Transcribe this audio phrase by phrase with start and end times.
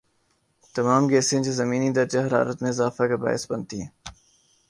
[0.75, 3.85] تمام گیسیں جو زمینی درجہ حرارت میں اضافے کا باعث بنیں